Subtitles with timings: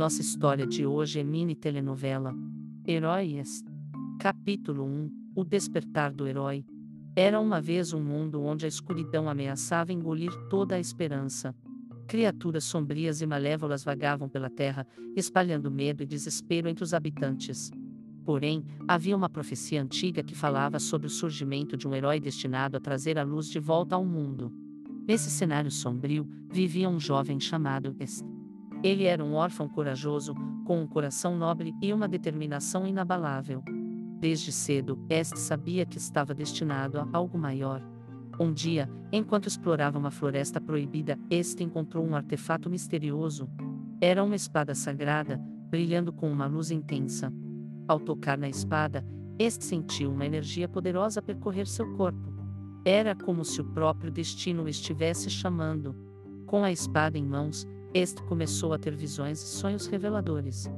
[0.00, 2.34] Nossa história de hoje é mini telenovela.
[2.88, 3.62] Heróis.
[4.18, 6.64] Capítulo 1 O despertar do herói.
[7.14, 11.54] Era uma vez um mundo onde a escuridão ameaçava engolir toda a esperança.
[12.08, 17.70] Criaturas sombrias e malévolas vagavam pela terra, espalhando medo e desespero entre os habitantes.
[18.24, 22.80] Porém, havia uma profecia antiga que falava sobre o surgimento de um herói destinado a
[22.80, 24.50] trazer a luz de volta ao mundo.
[25.06, 28.39] Nesse cenário sombrio, vivia um jovem chamado Est.
[28.82, 30.34] Ele era um órfão corajoso,
[30.64, 33.62] com um coração nobre e uma determinação inabalável.
[34.18, 37.82] Desde cedo, Est sabia que estava destinado a algo maior.
[38.38, 43.50] Um dia, enquanto explorava uma floresta proibida, Este encontrou um artefato misterioso.
[44.00, 45.38] Era uma espada sagrada,
[45.68, 47.30] brilhando com uma luz intensa.
[47.86, 49.04] Ao tocar na espada,
[49.38, 52.32] Este sentiu uma energia poderosa percorrer seu corpo.
[52.82, 55.94] Era como se o próprio destino o estivesse chamando.
[56.46, 60.70] Com a espada em mãos, este começou a ter visões e sonhos reveladores.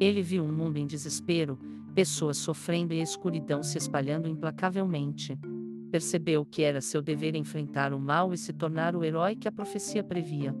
[0.00, 1.58] Ele viu um mundo em desespero,
[1.94, 5.38] pessoas sofrendo e a escuridão se espalhando implacavelmente.
[5.90, 9.52] Percebeu que era seu dever enfrentar o mal e se tornar o herói que a
[9.52, 10.54] profecia previa.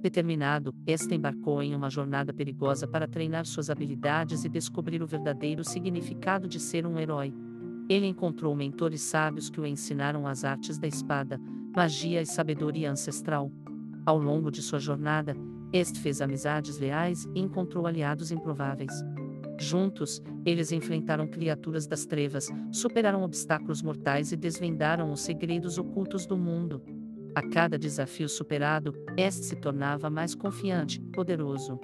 [0.00, 5.62] Determinado, este embarcou em uma jornada perigosa para treinar suas habilidades e descobrir o verdadeiro
[5.62, 7.34] significado de ser um herói.
[7.86, 11.38] Ele encontrou mentores sábios que o ensinaram as artes da espada,
[11.76, 13.52] magia e sabedoria ancestral.
[14.10, 15.36] Ao longo de sua jornada,
[15.72, 18.92] este fez amizades leais e encontrou aliados improváveis.
[19.56, 26.36] Juntos, eles enfrentaram criaturas das trevas, superaram obstáculos mortais e desvendaram os segredos ocultos do
[26.36, 26.82] mundo.
[27.36, 31.78] A cada desafio superado, este se tornava mais confiante, poderoso.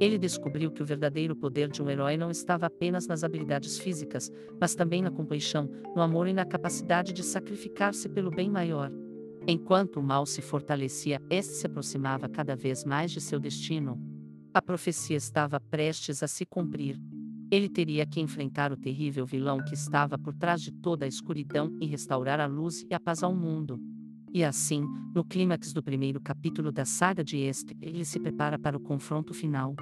[0.00, 4.32] Ele descobriu que o verdadeiro poder de um herói não estava apenas nas habilidades físicas,
[4.60, 8.90] mas também na compaixão, no amor e na capacidade de sacrificar-se pelo bem maior.
[9.50, 13.98] Enquanto o mal se fortalecia, este se aproximava cada vez mais de seu destino.
[14.52, 17.00] A profecia estava prestes a se cumprir.
[17.50, 21.74] Ele teria que enfrentar o terrível vilão que estava por trás de toda a escuridão
[21.80, 23.80] e restaurar a luz e a paz ao mundo.
[24.34, 28.76] E assim, no clímax do primeiro capítulo da saga de Este, ele se prepara para
[28.76, 29.74] o confronto final.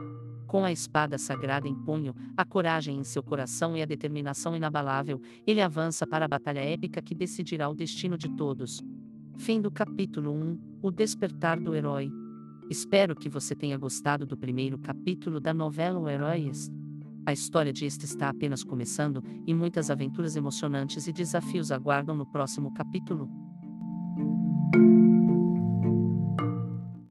[0.47, 5.21] Com a espada sagrada em punho, a coragem em seu coração e a determinação inabalável,
[5.45, 8.81] ele avança para a batalha épica que decidirá o destino de todos.
[9.39, 12.11] Fim do capítulo 1 O Despertar do Herói.
[12.71, 16.71] Espero que você tenha gostado do primeiro capítulo da novela O Heróis.
[17.25, 22.27] A história de este está apenas começando e muitas aventuras emocionantes e desafios aguardam no
[22.27, 23.29] próximo capítulo.